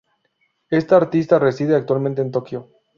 Esta 0.71 0.97
artista 0.97 1.37
reside 1.37 1.75
actualmente 1.75 2.23
en 2.23 2.31
Tokio. 2.31 2.71